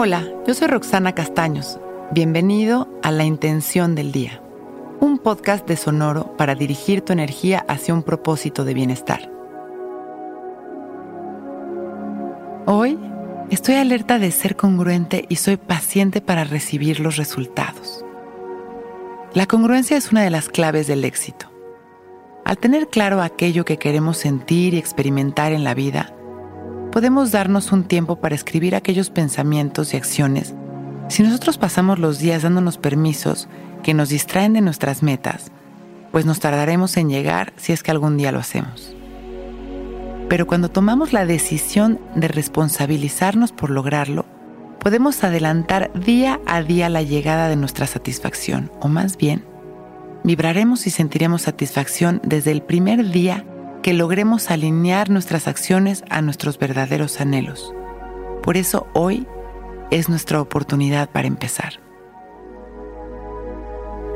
[0.00, 1.80] Hola, yo soy Roxana Castaños.
[2.12, 4.40] Bienvenido a La Intención del Día,
[5.00, 9.28] un podcast de Sonoro para dirigir tu energía hacia un propósito de bienestar.
[12.66, 12.96] Hoy
[13.50, 18.04] estoy alerta de ser congruente y soy paciente para recibir los resultados.
[19.34, 21.50] La congruencia es una de las claves del éxito.
[22.44, 26.14] Al tener claro aquello que queremos sentir y experimentar en la vida,
[26.98, 30.56] podemos darnos un tiempo para escribir aquellos pensamientos y acciones
[31.08, 33.46] si nosotros pasamos los días dándonos permisos
[33.84, 35.52] que nos distraen de nuestras metas,
[36.10, 38.96] pues nos tardaremos en llegar si es que algún día lo hacemos.
[40.28, 44.24] Pero cuando tomamos la decisión de responsabilizarnos por lograrlo,
[44.80, 49.44] podemos adelantar día a día la llegada de nuestra satisfacción, o más bien,
[50.24, 53.44] vibraremos y sentiremos satisfacción desde el primer día
[53.82, 57.74] que logremos alinear nuestras acciones a nuestros verdaderos anhelos.
[58.42, 59.26] Por eso hoy
[59.90, 61.80] es nuestra oportunidad para empezar.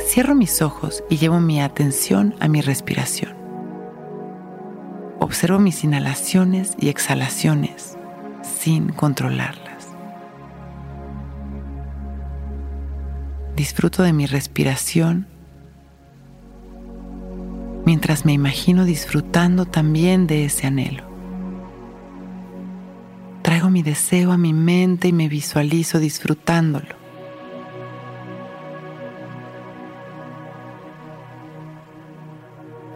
[0.00, 3.34] Cierro mis ojos y llevo mi atención a mi respiración.
[5.20, 7.96] Observo mis inhalaciones y exhalaciones
[8.42, 9.88] sin controlarlas.
[13.56, 15.28] Disfruto de mi respiración
[17.84, 21.04] mientras me imagino disfrutando también de ese anhelo.
[23.42, 26.94] Traigo mi deseo a mi mente y me visualizo disfrutándolo.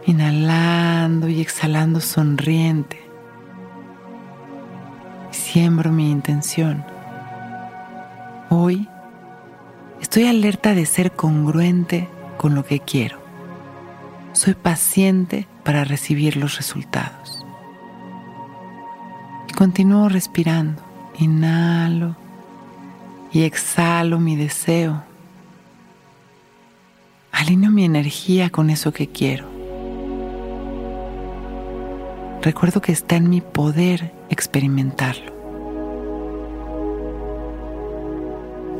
[0.05, 3.01] Inhalando y exhalando sonriente.
[5.31, 6.85] Siembro mi intención.
[8.49, 8.87] Hoy
[9.99, 13.26] estoy alerta de ser congruente con lo que quiero
[14.37, 17.43] soy paciente para recibir los resultados.
[19.49, 20.83] Y continúo respirando.
[21.17, 22.15] Inhalo
[23.31, 25.03] y exhalo mi deseo.
[27.31, 29.45] Alineo mi energía con eso que quiero.
[32.43, 35.35] Recuerdo que está en mi poder experimentarlo.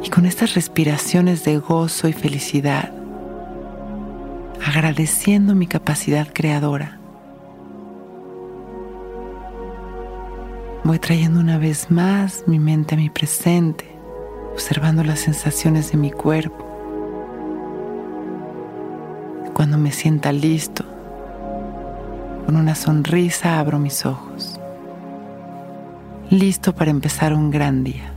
[0.03, 2.97] Y con estas respiraciones de gozo y felicidad,
[4.67, 7.00] agradeciendo mi capacidad creadora.
[10.83, 13.89] Voy trayendo una vez más mi mente a mi presente,
[14.51, 16.66] observando las sensaciones de mi cuerpo.
[19.53, 20.84] Cuando me sienta listo,
[22.45, 24.59] con una sonrisa abro mis ojos,
[26.29, 28.16] listo para empezar un gran día.